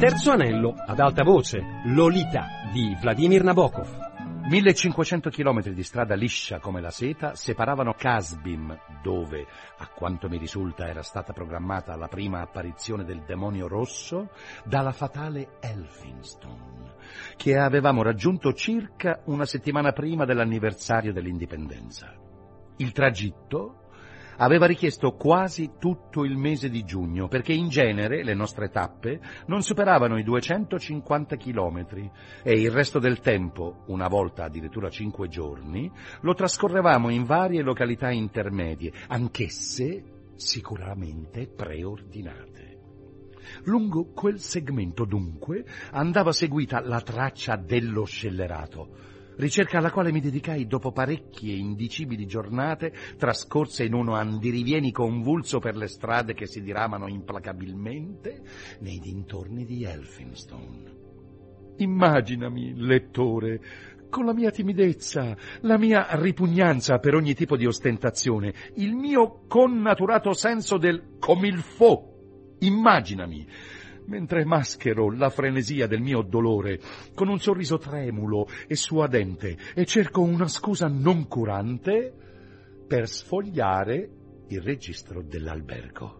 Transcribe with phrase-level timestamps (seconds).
[0.00, 4.46] Terzo anello, ad alta voce, Lolita di Vladimir Nabokov.
[4.48, 10.88] 1500 chilometri di strada liscia come la seta separavano Casbim, dove, a quanto mi risulta,
[10.88, 14.30] era stata programmata la prima apparizione del demonio rosso,
[14.64, 16.94] dalla fatale Elphinstone,
[17.36, 22.10] che avevamo raggiunto circa una settimana prima dell'anniversario dell'indipendenza.
[22.78, 23.79] Il tragitto
[24.40, 29.62] aveva richiesto quasi tutto il mese di giugno, perché in genere le nostre tappe non
[29.62, 32.10] superavano i 250 chilometri
[32.42, 35.90] e il resto del tempo, una volta addirittura cinque giorni,
[36.22, 42.78] lo trascorrevamo in varie località intermedie, anch'esse sicuramente preordinate.
[43.64, 49.09] Lungo quel segmento, dunque, andava seguita la traccia dello scellerato,
[49.40, 55.76] ricerca alla quale mi dedicai dopo parecchie indicibili giornate trascorse in uno andirivieni convulso per
[55.76, 58.42] le strade che si diramano implacabilmente
[58.80, 60.98] nei dintorni di Elphinstone.
[61.78, 63.60] Immaginami, lettore,
[64.10, 70.34] con la mia timidezza, la mia ripugnanza per ogni tipo di ostentazione, il mio connaturato
[70.34, 72.56] senso del come il fo.
[72.58, 73.46] Immaginami
[74.10, 76.80] mentre maschero la frenesia del mio dolore
[77.14, 82.12] con un sorriso tremulo e suadente e cerco una scusa non curante
[82.88, 84.10] per sfogliare
[84.48, 86.18] il registro dell'albergo.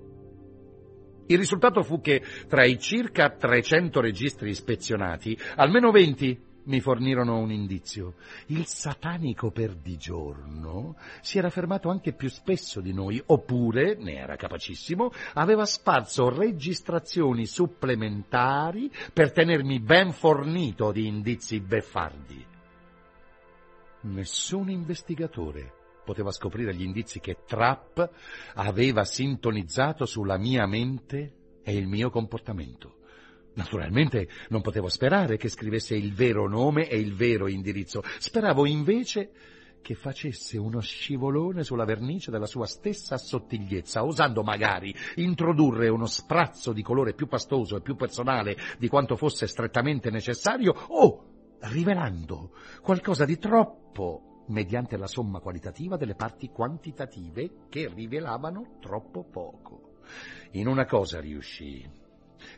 [1.26, 7.50] Il risultato fu che tra i circa 300 registri ispezionati, almeno 20 mi fornirono un
[7.50, 8.14] indizio.
[8.46, 15.10] Il satanico perdigiorno si era fermato anche più spesso di noi, oppure, ne era capacissimo,
[15.34, 22.46] aveva sparso registrazioni supplementari per tenermi ben fornito di indizi beffardi.
[24.02, 25.72] Nessun investigatore
[26.04, 28.00] poteva scoprire gli indizi che Trapp
[28.54, 32.99] aveva sintonizzato sulla mia mente e il mio comportamento.
[33.54, 38.02] Naturalmente non potevo sperare che scrivesse il vero nome e il vero indirizzo.
[38.18, 39.32] Speravo invece
[39.82, 46.72] che facesse uno scivolone sulla vernice della sua stessa sottigliezza, osando magari introdurre uno sprazzo
[46.72, 51.24] di colore più pastoso e più personale di quanto fosse strettamente necessario, o
[51.60, 52.52] rivelando
[52.82, 59.98] qualcosa di troppo mediante la somma qualitativa delle parti quantitative che rivelavano troppo poco.
[60.52, 61.88] In una cosa riuscì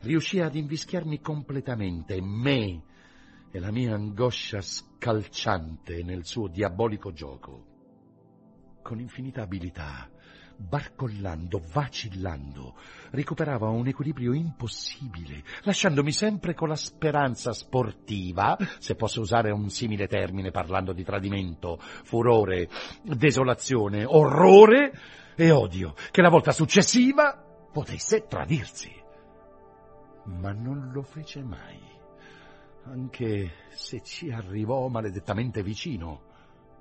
[0.02, 2.82] riuscì ad invischiarmi completamente, me
[3.50, 7.66] e la mia angoscia scalciante nel suo diabolico gioco.
[8.82, 10.10] Con infinita abilità,
[10.56, 12.76] barcollando, vacillando,
[13.10, 20.08] recuperava un equilibrio impossibile, lasciandomi sempre con la speranza sportiva, se posso usare un simile
[20.08, 22.68] termine parlando di tradimento, furore,
[23.02, 24.92] desolazione, orrore
[25.36, 29.01] e odio, che la volta successiva potesse tradirsi
[30.24, 31.80] ma non lo fece mai,
[32.84, 36.30] anche se ci arrivò maledettamente vicino.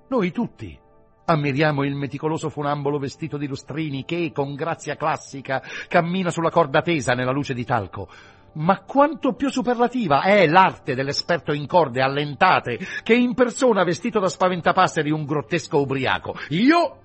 [0.08, 0.78] Noi tutti
[1.26, 7.14] ammiriamo il meticoloso funambolo vestito di lustrini che, con grazia classica, cammina sulla corda tesa
[7.14, 8.10] nella luce di talco.
[8.54, 14.28] Ma quanto più superlativa è l'arte dell'esperto in corde allentate che in persona vestito da
[14.28, 16.36] spaventapasseri un grottesco ubriaco.
[16.50, 17.00] Io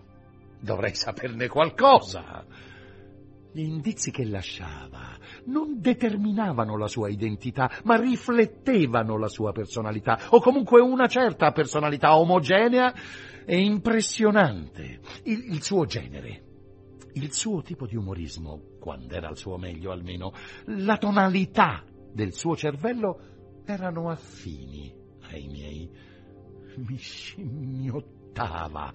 [0.58, 2.44] dovrei saperne qualcosa.
[3.56, 10.40] Gli indizi che lasciava non determinavano la sua identità, ma riflettevano la sua personalità, o
[10.42, 12.92] comunque una certa personalità omogenea
[13.46, 16.42] e impressionante, il, il suo genere.
[17.14, 20.34] Il suo tipo di umorismo, quando era al suo meglio almeno,
[20.66, 24.94] la tonalità del suo cervello erano affini
[25.30, 25.90] ai miei.
[26.76, 28.92] Mi scimmiottava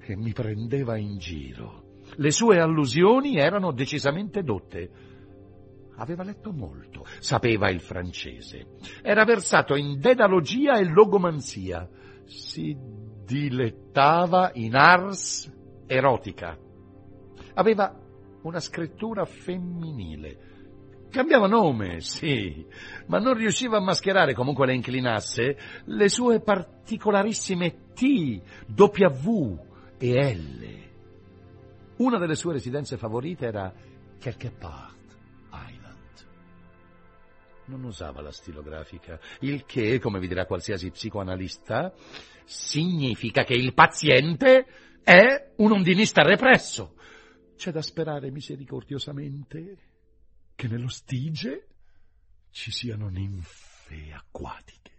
[0.00, 1.87] e mi prendeva in giro.
[2.20, 4.90] Le sue allusioni erano decisamente dotte.
[5.98, 11.88] Aveva letto molto, sapeva il francese, era versato in dedalogia e logomanzia,
[12.24, 12.76] si
[13.24, 15.52] dilettava in ars
[15.86, 16.58] erotica.
[17.54, 17.96] Aveva
[18.42, 20.46] una scrittura femminile.
[21.10, 22.66] Cambiava nome, sì,
[23.06, 28.42] ma non riusciva a mascherare, comunque le inclinasse, le sue particolarissime T,
[28.74, 29.56] W
[29.98, 30.87] e L.
[31.98, 33.74] Una delle sue residenze favorite era
[34.18, 35.16] Quelque Part
[35.50, 36.26] Island.
[37.66, 41.92] Non usava la stilografica, il che, come vi dirà qualsiasi psicoanalista,
[42.44, 44.66] significa che il paziente
[45.02, 46.94] è un ondinista represso.
[47.56, 49.78] C'è da sperare misericordiosamente
[50.54, 51.66] che nello Stige
[52.50, 54.92] ci siano ninfe acquatiche.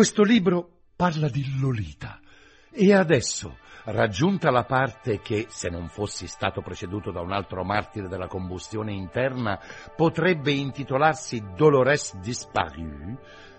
[0.00, 2.18] Questo libro parla di Lolita.
[2.70, 8.08] E adesso, raggiunta la parte che, se non fossi stato preceduto da un altro martire
[8.08, 9.60] della combustione interna,
[9.94, 13.14] potrebbe intitolarsi Dolores Disparu,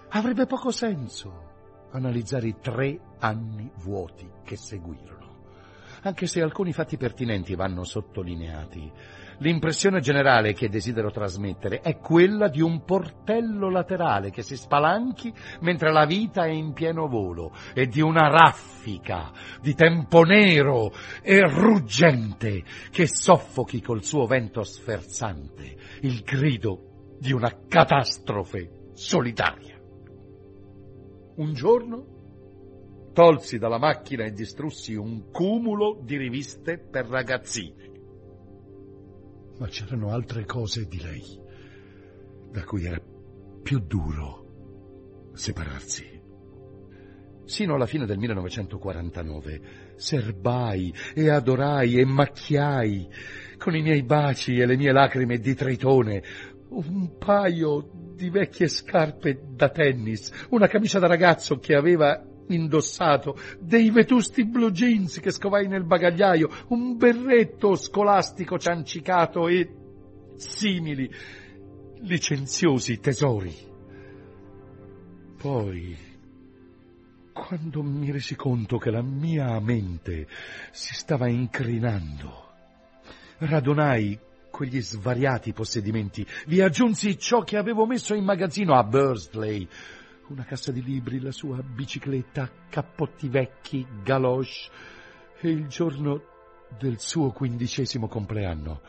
[0.10, 5.44] avrebbe poco senso analizzare i tre anni vuoti che seguirono.
[6.02, 8.92] Anche se alcuni fatti pertinenti vanno sottolineati,
[9.42, 15.92] l'impressione generale che desidero trasmettere è quella di un portello laterale che si spalanchi mentre
[15.92, 20.92] la vita è in pieno volo e di una raffica di tempo nero
[21.22, 29.80] e ruggente che soffochi col suo vento sferzante il grido di una catastrofe solitaria.
[31.36, 32.12] Un giorno
[33.14, 37.91] tolsi dalla macchina e distrussi un cumulo di riviste per ragazzini.
[39.62, 41.40] Ma c'erano altre cose di lei,
[42.50, 43.00] da cui era
[43.62, 46.20] più duro separarsi.
[47.46, 49.62] Sino alla fine del 1949
[49.98, 53.08] serbai e adorai e macchiai
[53.60, 56.24] con i miei baci e le mie lacrime di tritone
[56.70, 63.90] un paio di vecchie scarpe da tennis, una camicia da ragazzo che aveva indossato, dei
[63.92, 69.70] vetusti blue jeans che scovai nel bagagliaio, un berretto scolastico ciancicato e
[70.36, 71.10] simili
[72.02, 73.70] licenziosi tesori.
[75.38, 75.98] Poi,
[77.34, 80.28] quando mi resi conto che la mia mente
[80.72, 82.50] si stava incrinando,
[83.40, 84.20] radunai
[84.52, 89.68] quegli svariati possedimenti, vi aggiunsi ciò che avevo messo in magazzino a Bursley,
[90.32, 94.70] una cassa di libri, la sua bicicletta, cappotti vecchi, galoche
[95.42, 96.24] e il giorno
[96.80, 98.82] del suo quindicesimo compleanno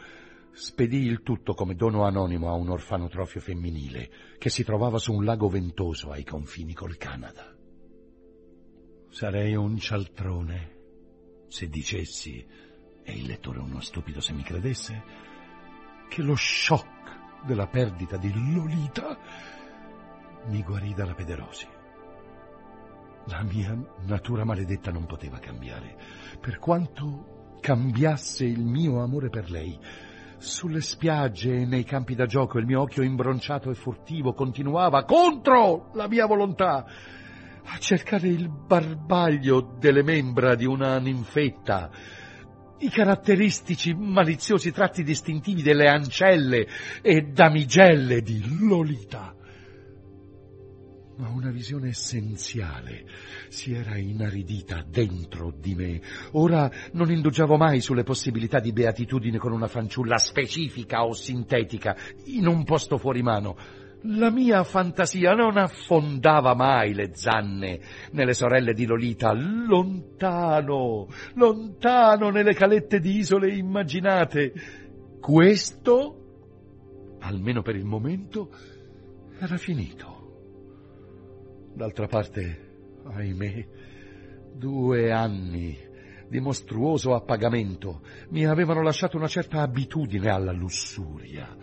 [0.53, 5.25] spedì il tutto come dono anonimo a un orfanotrofio femminile che si trovava su un
[5.25, 7.57] lago ventoso ai confini col Canada.
[9.09, 10.81] Sarei un cialtrone
[11.49, 12.47] se dicessi,
[13.05, 15.03] e il lettore uno stupido se mi credesse,
[16.09, 19.19] che lo shock della perdita di Lolita
[20.47, 21.67] mi guarì dalla pederosi.
[23.27, 25.97] La mia natura maledetta non poteva cambiare,
[26.41, 29.79] per quanto cambiasse il mio amore per lei.
[30.39, 35.91] Sulle spiagge e nei campi da gioco il mio occhio imbronciato e furtivo continuava contro
[35.95, 36.85] la mia volontà
[37.65, 41.91] a cercare il barbaglio delle membra di una ninfetta,
[42.79, 46.67] i caratteristici maliziosi tratti distintivi delle ancelle
[47.01, 49.37] e damigelle di Lolita
[51.17, 53.05] ma una visione essenziale
[53.49, 56.01] si era inaridita dentro di me.
[56.33, 62.47] Ora non indugiavo mai sulle possibilità di beatitudine con una fanciulla specifica o sintetica, in
[62.47, 63.57] un posto fuori mano.
[64.07, 67.79] La mia fantasia non affondava mai le zanne
[68.11, 74.53] nelle sorelle di Lolita, lontano, lontano nelle calette di isole immaginate.
[75.21, 78.51] Questo, almeno per il momento,
[79.39, 80.22] era finito.
[81.75, 83.67] D'altra parte, ahimè,
[84.53, 85.91] due anni
[86.29, 91.57] di mostruoso appagamento mi avevano lasciato una certa abitudine alla lussuria.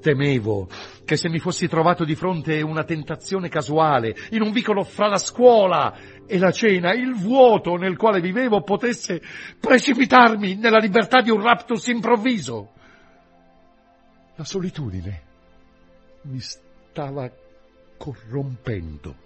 [0.00, 0.68] Temevo
[1.04, 5.18] che se mi fossi trovato di fronte una tentazione casuale, in un vicolo fra la
[5.18, 5.96] scuola
[6.26, 9.20] e la cena, il vuoto nel quale vivevo potesse
[9.58, 12.72] precipitarmi nella libertà di un raptus improvviso.
[14.36, 15.22] La solitudine
[16.22, 17.28] mi stava
[17.96, 19.25] corrompendo.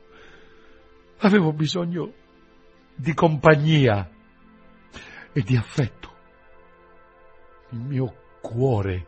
[1.23, 2.15] Avevo bisogno
[2.95, 4.09] di compagnia
[5.33, 6.09] e di affetto.
[7.71, 9.07] Il mio cuore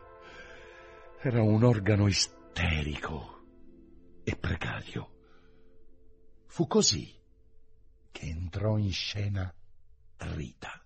[1.19, 3.41] era un organo isterico
[4.23, 5.09] e precario.
[6.45, 7.11] Fu così
[8.11, 9.51] che entrò in scena
[10.17, 10.81] Rita.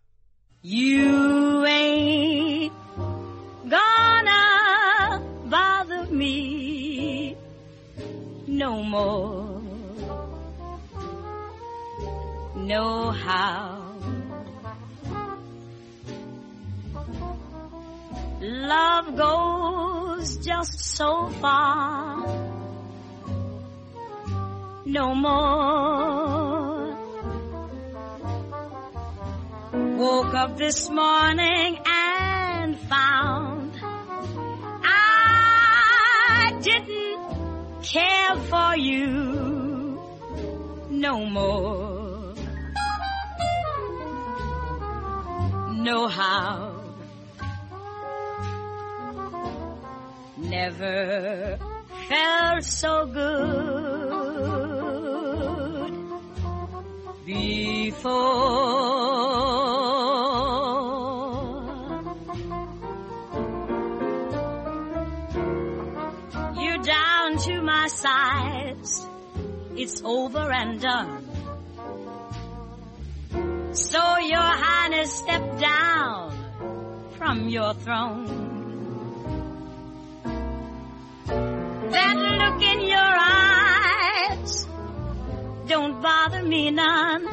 [0.62, 2.74] You ain't
[3.64, 7.36] gonna bother me
[8.48, 9.57] no more.
[12.68, 13.94] Know how.
[18.42, 22.28] Love goes just so far,
[24.86, 25.78] no more.
[29.98, 33.72] Woke up this morning and found
[34.84, 39.48] I didn't care for you
[40.90, 41.97] no more.
[45.88, 46.84] know how.
[50.36, 51.58] Never
[52.10, 53.28] felt so good
[57.26, 58.12] before.
[66.62, 69.08] You're down to my sides.
[69.78, 71.17] It's over and done.
[73.78, 76.32] So your highness step down
[77.16, 78.26] from your throne.
[81.92, 84.68] That look in your eyes
[85.68, 87.28] don't bother me none.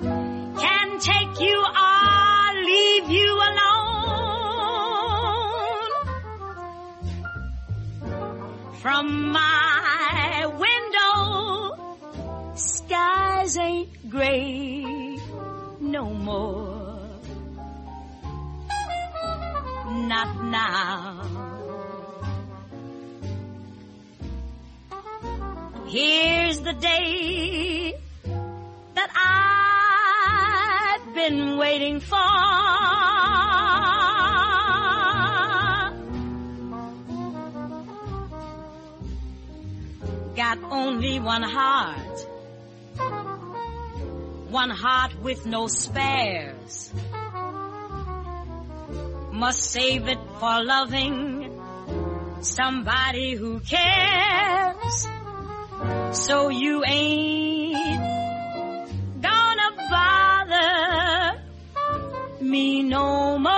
[0.00, 3.98] Can take you or leave you alone.
[8.80, 9.57] From my
[14.08, 15.18] gray
[15.80, 16.98] no more.
[20.06, 21.48] Not now.
[25.86, 27.94] Here's the day
[28.94, 29.10] that
[31.00, 32.16] I've been waiting for.
[40.36, 42.27] Got only one heart,
[44.50, 46.92] one heart with no spares.
[49.32, 51.60] Must save it for loving
[52.40, 55.08] somebody who cares.
[56.12, 57.76] So you ain't
[59.20, 61.42] gonna bother
[62.40, 63.57] me no more.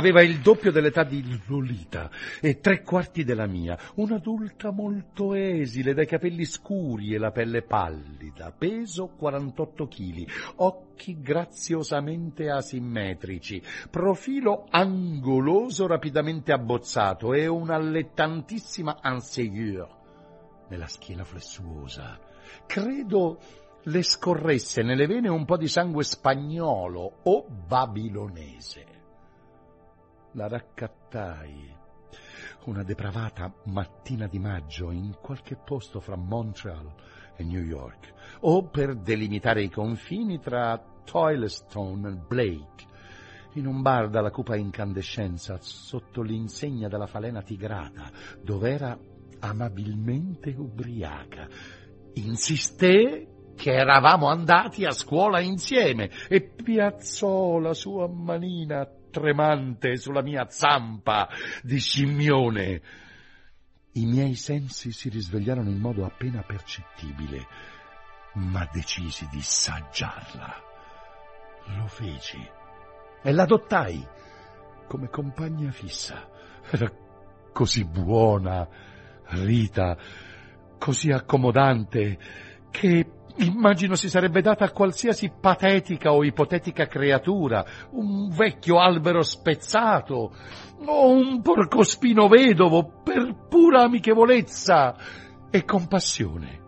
[0.00, 6.06] Aveva il doppio dell'età di Lolita e tre quarti della mia, un'adulta molto esile, dai
[6.06, 10.26] capelli scuri e la pelle pallida, peso 48 chili,
[10.56, 19.86] occhi graziosamente asimmetrici, profilo angoloso rapidamente abbozzato e un'allettantissima ansieur
[20.70, 22.18] nella schiena flessuosa.
[22.64, 23.38] Credo
[23.82, 28.99] le scorresse nelle vene un po' di sangue spagnolo o babilonese.
[30.34, 31.78] La raccattai
[32.66, 36.92] una depravata mattina di maggio in qualche posto fra Montreal
[37.36, 42.86] e New York, o per delimitare i confini tra Toilestone e Blake,
[43.54, 48.10] in un bar dalla cupa incandescenza sotto l'insegna della falena tigrata,
[48.40, 48.96] dov'era
[49.40, 51.48] amabilmente ubriaca.
[52.14, 60.48] Insisté che eravamo andati a scuola insieme e piazzò la sua manina tremante sulla mia
[60.48, 61.28] zampa
[61.62, 62.80] di scimmione.
[63.92, 67.46] I miei sensi si risvegliarono in modo appena percettibile,
[68.34, 70.68] ma decisi di saggiarla.
[71.76, 72.58] Lo feci
[73.22, 74.06] e l'adottai
[74.86, 76.28] come compagna fissa.
[76.70, 76.90] Era
[77.52, 78.68] così buona,
[79.32, 79.96] Rita,
[80.78, 82.18] così accomodante,
[82.70, 90.32] che immagino si sarebbe data a qualsiasi patetica o ipotetica creatura, un vecchio albero spezzato
[90.86, 94.96] o un porcospino vedovo per pura amichevolezza
[95.50, 96.58] e compassione.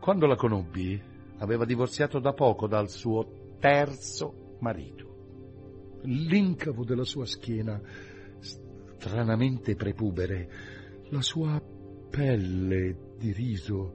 [0.00, 1.00] Quando la conobbi,
[1.38, 5.06] aveva divorziato da poco dal suo terzo marito.
[6.02, 7.80] L'incavo della sua schiena,
[8.38, 10.48] stranamente prepubere,
[11.10, 11.60] la sua
[12.10, 13.94] pelle di riso,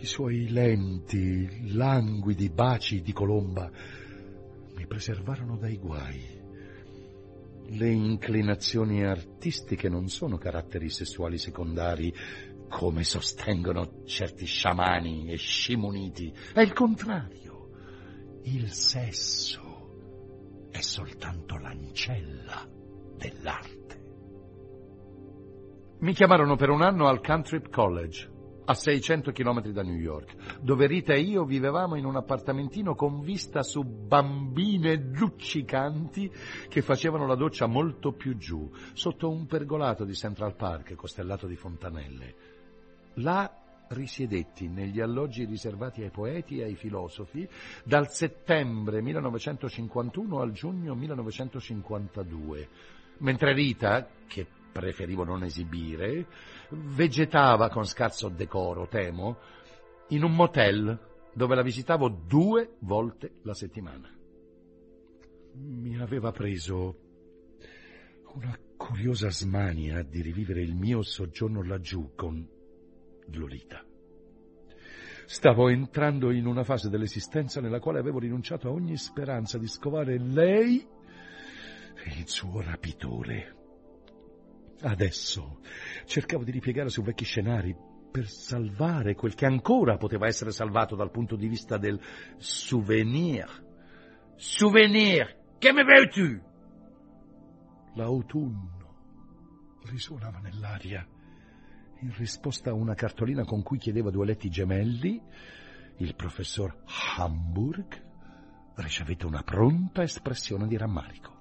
[0.00, 3.70] i suoi lenti, languidi baci di colomba
[4.76, 6.34] mi preservarono dai guai.
[7.68, 12.14] Le inclinazioni artistiche non sono caratteri sessuali secondari,
[12.68, 16.32] come sostengono certi sciamani e scimuniti.
[16.52, 17.70] È il contrario.
[18.44, 22.68] Il sesso è soltanto l'ancella
[23.16, 23.84] dell'arte.
[25.98, 28.30] Mi chiamarono per un anno al Country College,
[28.66, 33.20] a 600 km da New York, dove Rita e io vivevamo in un appartamentino con
[33.20, 36.30] vista su bambine luccicanti
[36.68, 41.56] che facevano la doccia molto più giù, sotto un pergolato di Central Park costellato di
[41.56, 42.34] fontanelle.
[43.14, 43.50] Là
[43.88, 47.48] risiedetti negli alloggi riservati ai poeti e ai filosofi
[47.84, 52.68] dal settembre 1951 al giugno 1952,
[53.18, 56.26] mentre Rita, che preferivo non esibire,
[56.70, 59.38] vegetava con scarso decoro, temo,
[60.08, 60.98] in un motel
[61.32, 64.14] dove la visitavo due volte la settimana.
[65.54, 66.96] Mi aveva preso
[68.34, 72.46] una curiosa smania di rivivere il mio soggiorno laggiù con
[73.28, 73.82] Lolita.
[75.24, 80.18] Stavo entrando in una fase dell'esistenza nella quale avevo rinunciato a ogni speranza di scovare
[80.18, 80.86] lei
[82.18, 83.55] il suo rapitore.
[84.82, 85.60] Adesso
[86.04, 87.74] cercavo di ripiegare su vecchi scenari
[88.10, 92.00] per salvare quel che ancora poteva essere salvato dal punto di vista del
[92.36, 93.64] souvenir.
[94.36, 96.40] Souvenir, che me veux-tu?
[97.94, 98.94] L'autunno
[99.84, 101.06] risuonava nell'aria.
[102.00, 105.20] In risposta a una cartolina con cui chiedeva duelletti gemelli,
[105.98, 106.82] il professor
[107.16, 108.04] Hamburg
[108.76, 111.34] ricevette una pronta espressione di rammarico.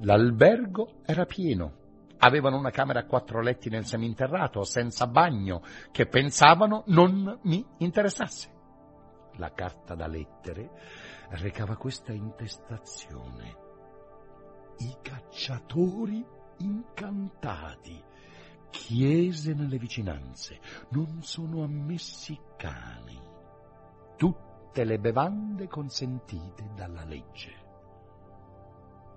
[0.00, 1.84] L'albergo era pieno.
[2.18, 8.54] Avevano una camera a quattro letti nel seminterrato, senza bagno, che pensavano non mi interessasse.
[9.36, 10.70] La carta da lettere
[11.30, 13.56] recava questa intestazione.
[14.78, 16.24] I cacciatori
[16.58, 18.02] incantati.
[18.70, 20.58] Chiese nelle vicinanze.
[20.90, 23.20] Non sono ammessi cani.
[24.16, 27.65] Tutte le bevande consentite dalla legge.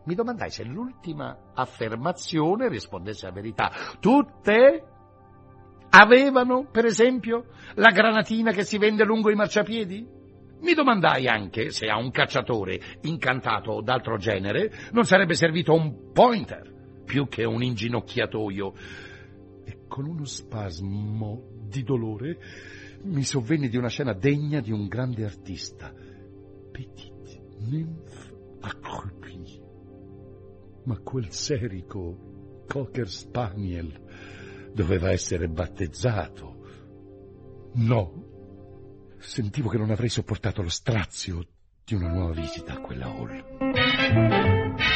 [0.05, 3.71] Mi domandai se l'ultima affermazione rispondesse a verità.
[3.99, 4.83] Tutte
[5.89, 10.17] avevano, per esempio, la granatina che si vende lungo i marciapiedi?
[10.61, 16.11] Mi domandai anche se a un cacciatore incantato o d'altro genere non sarebbe servito un
[16.11, 18.73] pointer più che un inginocchiatoio.
[19.63, 22.37] E con uno spasmo di dolore
[23.03, 25.93] mi sovvenni di una scena degna di un grande artista.
[26.71, 29.58] Petite nymphe accroupie.
[30.89, 36.57] Ma quel serico Cocker Spaniel doveva essere battezzato.
[37.75, 41.45] No, sentivo che non avrei sopportato lo strazio
[41.85, 44.88] di una nuova visita a quella hall.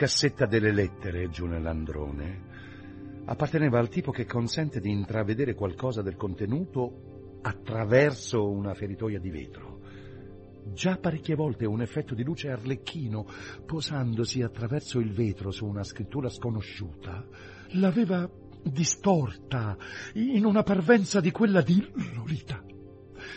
[0.00, 2.44] Cassetta delle lettere, giù nell'androne,
[3.26, 9.80] apparteneva al tipo che consente di intravedere qualcosa del contenuto attraverso una feritoia di vetro.
[10.72, 13.26] Già parecchie volte un effetto di luce arlecchino,
[13.66, 17.22] posandosi attraverso il vetro su una scrittura sconosciuta,
[17.72, 18.26] l'aveva
[18.62, 19.76] distorta
[20.14, 22.64] in una parvenza di quella di Lolita,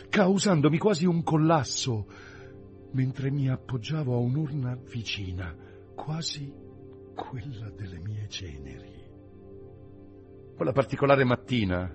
[0.07, 2.07] causandomi quasi un collasso
[2.93, 6.51] mentre mi appoggiavo a un'urna vicina quasi
[7.15, 9.01] quella delle mie ceneri.
[10.55, 11.91] Quella particolare mattina,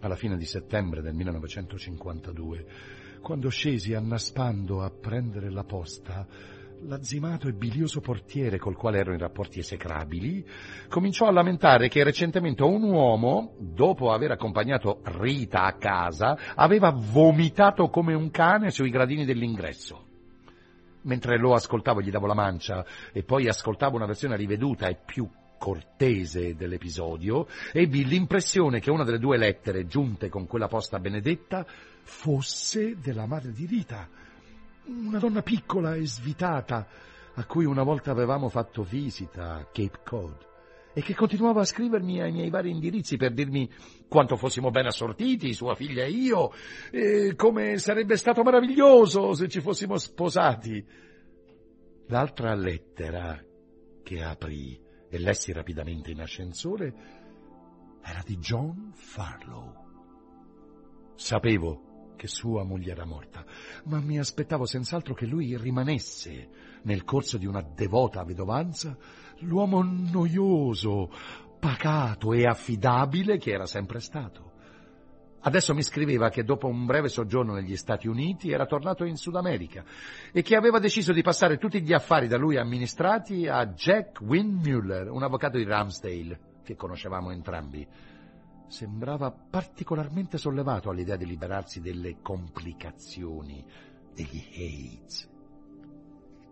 [0.00, 2.66] alla fine di settembre del 1952,
[3.20, 6.26] quando scesi annaspando a prendere la posta,
[6.82, 10.46] L'azzimato e bilioso portiere col quale ero in rapporti esecrabili
[10.88, 17.88] cominciò a lamentare che recentemente un uomo, dopo aver accompagnato Rita a casa, aveva vomitato
[17.88, 20.07] come un cane sui gradini dell'ingresso.
[21.08, 25.26] Mentre lo ascoltavo gli davo la mancia e poi ascoltavo una versione riveduta e più
[25.56, 31.64] cortese dell'episodio, ebbi l'impressione che una delle due lettere giunte con quella posta benedetta
[32.02, 34.06] fosse della madre di Rita,
[34.84, 36.86] una donna piccola e svitata
[37.34, 40.47] a cui una volta avevamo fatto visita a Cape Cod
[40.98, 43.70] e che continuava a scrivermi ai miei vari indirizzi per dirmi
[44.08, 46.50] quanto fossimo ben assortiti, sua figlia e io,
[46.90, 50.84] e come sarebbe stato meraviglioso se ci fossimo sposati.
[52.08, 53.40] L'altra lettera
[54.02, 54.76] che aprì
[55.08, 56.92] e lessi rapidamente in ascensore
[58.02, 59.72] era di John Farlow.
[61.14, 63.44] Sapevo che sua moglie era morta,
[63.84, 66.48] ma mi aspettavo senz'altro che lui rimanesse,
[66.82, 68.98] nel corso di una devota vedovanza,
[69.40, 71.10] l'uomo noioso,
[71.58, 74.52] pacato e affidabile che era sempre stato.
[75.40, 79.36] Adesso mi scriveva che dopo un breve soggiorno negli Stati Uniti era tornato in Sud
[79.36, 79.84] America
[80.32, 85.10] e che aveva deciso di passare tutti gli affari da lui amministrati a Jack Windmuller,
[85.10, 87.86] un avvocato di Ramsdale, che conoscevamo entrambi
[88.68, 93.64] sembrava particolarmente sollevato all'idea di liberarsi delle complicazioni
[94.14, 95.28] degli Hayes.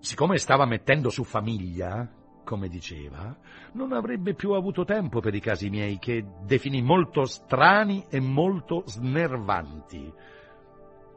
[0.00, 2.10] Siccome stava mettendo su famiglia,
[2.46, 3.36] come diceva,
[3.72, 8.84] non avrebbe più avuto tempo per i casi miei, che definì molto strani e molto
[8.86, 10.12] snervanti.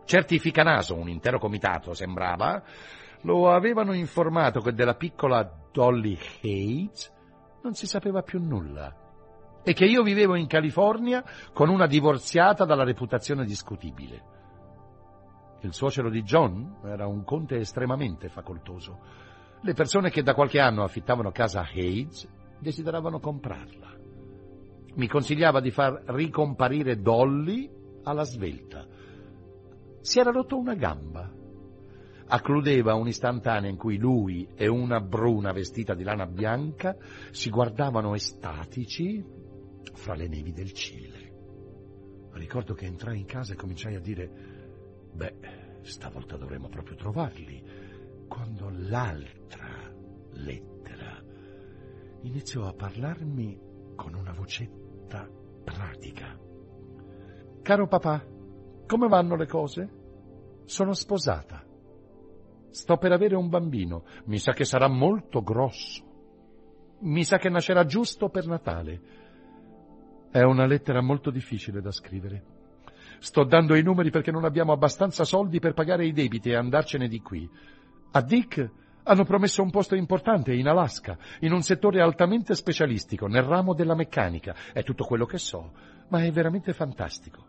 [0.06, 2.64] Certi ficanaso, un intero comitato sembrava,
[3.22, 7.14] lo avevano informato che della piccola Dolly Hayes
[7.62, 8.92] non si sapeva più nulla
[9.64, 14.24] e che io vivevo in California con una divorziata dalla reputazione discutibile.
[15.62, 19.28] Il suocero di John era un conte estremamente facoltoso.
[19.62, 22.28] Le persone che da qualche anno affittavano casa Hayes
[22.60, 23.98] desideravano comprarla.
[24.96, 27.70] Mi consigliava di far ricomparire Dolly
[28.04, 28.88] alla svelta.
[30.00, 31.30] Si era rotto una gamba.
[32.32, 36.96] Accludeva un'istantanea in cui lui e una bruna vestita di lana bianca
[37.32, 39.24] si guardavano estatici
[39.94, 41.28] fra le nevi del Cile.
[42.34, 44.32] Ricordo che entrai in casa e cominciai a dire,
[45.12, 45.36] beh,
[45.82, 47.89] stavolta dovremmo proprio trovarli,
[48.30, 49.92] quando l'altra
[50.32, 51.22] lettera
[52.22, 53.60] iniziò a parlarmi
[53.96, 55.28] con una vocetta
[55.66, 56.40] pratica.
[57.62, 58.26] Caro papà,
[58.86, 59.90] come vanno le cose?
[60.64, 61.66] Sono sposata.
[62.70, 64.06] Sto per avere un bambino.
[64.26, 66.04] Mi sa che sarà molto grosso.
[67.02, 69.02] Mi sa che nascerà giusto per Natale.
[70.32, 72.58] È una lettera molto difficile da scrivere.
[73.20, 77.08] Sto dando i numeri perché non abbiamo abbastanza soldi per pagare i debiti e andarcene
[77.08, 77.50] di qui.
[78.12, 78.72] A Dick
[79.04, 83.96] hanno promesso un posto importante in Alaska, in un settore altamente specialistico, nel ramo della
[83.96, 84.56] meccanica.
[84.74, 85.72] È tutto quello che so,
[86.10, 87.46] ma è veramente fantastico.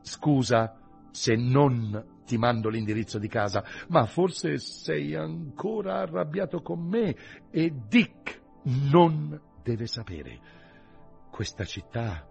[0.00, 0.78] Scusa
[1.10, 7.16] se non ti mando l'indirizzo di casa, ma forse sei ancora arrabbiato con me
[7.50, 8.42] e Dick
[8.90, 10.38] non deve sapere.
[11.30, 12.26] Questa città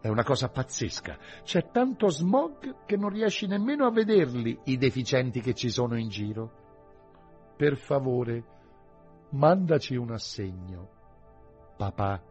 [0.00, 1.18] è una cosa pazzesca.
[1.42, 6.08] C'è tanto smog che non riesci nemmeno a vederli i deficienti che ci sono in
[6.08, 6.66] giro.
[7.58, 8.44] Per favore,
[9.30, 10.88] mandaci un assegno.
[11.76, 12.22] Papà,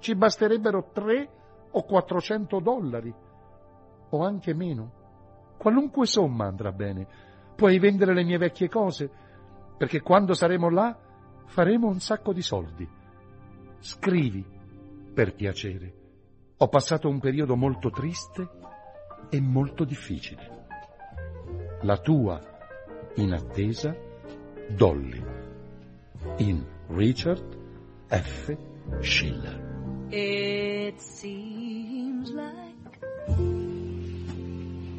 [0.00, 1.28] ci basterebbero tre
[1.70, 3.14] o quattrocento dollari,
[4.08, 5.54] o anche meno.
[5.56, 7.06] Qualunque somma andrà bene.
[7.54, 9.08] Puoi vendere le mie vecchie cose,
[9.78, 10.98] perché quando saremo là
[11.44, 12.88] faremo un sacco di soldi.
[13.78, 14.44] Scrivi
[15.14, 15.94] per piacere.
[16.56, 18.48] Ho passato un periodo molto triste
[19.28, 20.66] e molto difficile.
[21.82, 22.40] La tua,
[23.14, 24.08] in attesa,
[24.76, 25.22] Dolly.
[26.38, 27.42] In Richard
[28.10, 28.50] F.
[29.02, 29.58] Schiller.
[30.10, 32.98] It seems like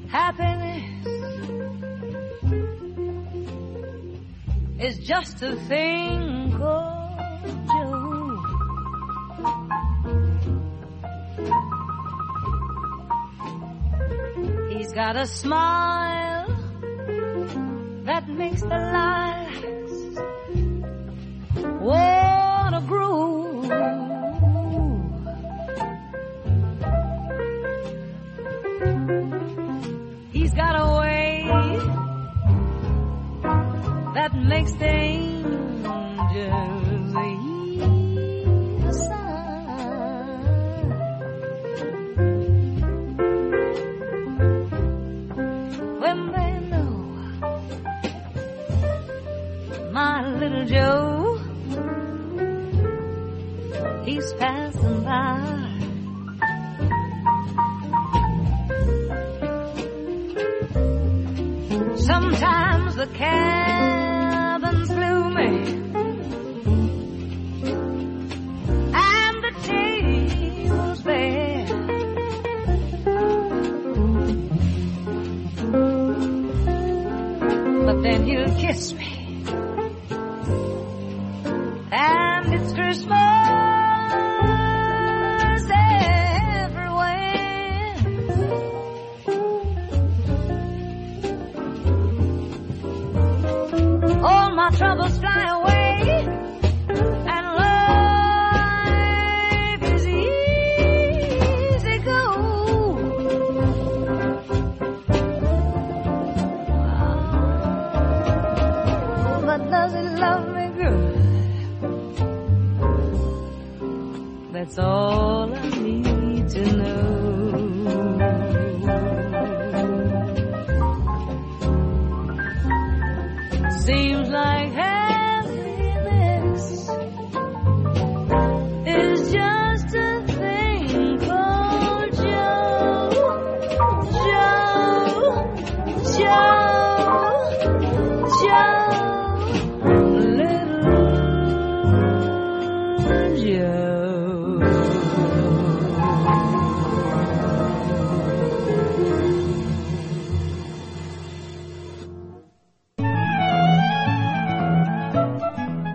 [0.09, 1.07] happiness
[4.79, 7.19] is just a thing called
[7.67, 8.37] joy.
[14.69, 16.47] He's got a smile
[18.05, 19.60] that makes the lights
[34.47, 35.00] next day.